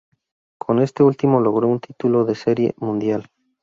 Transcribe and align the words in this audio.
Con 0.57 0.79
este 0.79 1.03
último 1.03 1.39
logró 1.39 1.67
un 1.67 1.79
título 1.79 2.25
de 2.25 2.33
Serie 2.33 2.73
Mundial. 2.77 3.29